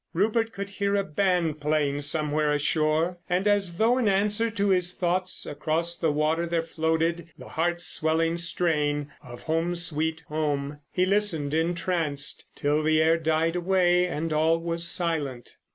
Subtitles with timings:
[0.13, 4.93] Rupert could hear a band playing somewhere ashore, and as though in answer to his
[4.95, 11.05] thoughts across the water there floated the heart swelling strain of "Home, Sweet Home." He
[11.05, 15.57] listened entranced till the air died away and all was silent.